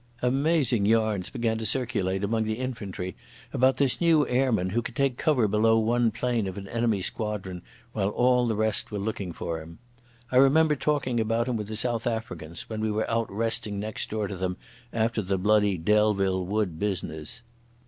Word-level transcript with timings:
Amazing 0.23 0.87
yarns 0.87 1.29
began 1.29 1.59
to 1.59 1.63
circulate 1.67 2.23
among 2.23 2.45
the 2.45 2.57
infantry 2.57 3.15
about 3.53 3.77
this 3.77 4.01
new 4.01 4.27
airman, 4.27 4.71
who 4.71 4.81
could 4.81 4.95
take 4.95 5.15
cover 5.15 5.47
below 5.47 5.77
one 5.77 6.09
plane 6.09 6.47
of 6.47 6.57
an 6.57 6.67
enemy 6.69 7.03
squadron 7.03 7.61
while 7.93 8.09
all 8.09 8.47
the 8.47 8.55
rest 8.55 8.89
were 8.89 8.97
looking 8.97 9.31
for 9.31 9.61
him. 9.61 9.77
I 10.31 10.37
remember 10.37 10.75
talking 10.75 11.19
about 11.19 11.47
him 11.47 11.55
with 11.55 11.67
the 11.67 11.75
South 11.75 12.07
Africans 12.07 12.67
when 12.67 12.81
we 12.81 12.89
were 12.89 13.07
out 13.11 13.31
resting 13.31 13.79
next 13.79 14.09
door 14.09 14.27
to 14.27 14.35
them 14.35 14.57
after 14.91 15.21
the 15.21 15.37
bloody 15.37 15.77
Delville 15.77 16.47
Wood 16.47 16.79
business. 16.79 17.43